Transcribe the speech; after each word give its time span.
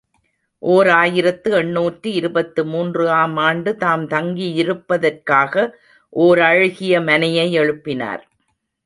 ஓர் 0.63 0.87
ஆயிரத்து 0.87 1.49
எண்ணூற்று 1.51 2.11
இருபத்து 2.11 2.61
மூன்று 2.65 3.03
ஆம் 3.09 3.37
ஆண்டு 3.37 3.71
தாம் 3.75 4.05
தங்கியிருப்பதற்காக 4.07 5.67
ஓரழகிய 6.13 7.03
மனையை 7.03 7.45
எழுப்பினார். 7.59 8.23